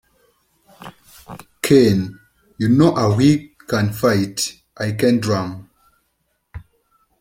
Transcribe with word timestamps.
Ken 1.61 2.19
you 2.57 2.73
how 2.75 2.95
a 3.11 3.15
Whig 3.15 3.51
can 3.67 3.93
fight, 3.93 4.59
Aikendrum? 4.75 5.69